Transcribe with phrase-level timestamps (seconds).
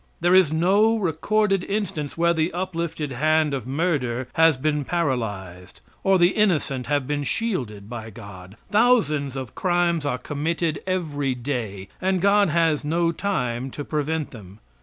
[0.19, 6.17] There is no recorded instance where the uplifted hand of murder has been paralyzed, or
[6.17, 8.57] the innocent have been shielded by God.
[8.71, 14.57] Thousands of crimes are committed every day, and God has no time to prevent them.